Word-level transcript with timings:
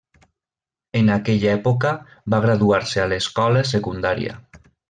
En 1.01 1.11
aquella 1.15 1.51
època 1.59 1.93
va 2.35 2.41
graduar-se 2.49 3.05
a 3.05 3.09
l'escola 3.13 3.67
secundària. 3.77 4.39